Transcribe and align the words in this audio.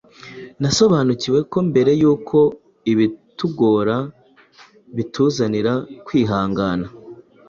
Nasobanukiwe 0.61 1.39
ko 1.51 1.57
mbere 1.69 1.91
y’uko 2.01 2.37
“ibitugora” 2.91 3.97
bituzanira 4.95 5.73
kwihangana, 6.05 6.87